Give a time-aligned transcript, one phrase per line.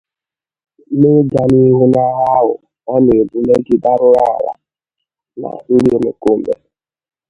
[0.99, 2.53] N'ịga n'ihu n'agha ahụ
[2.93, 4.51] ọ na-ebu megide arụrụala
[5.41, 6.53] na ndị omèkóòmè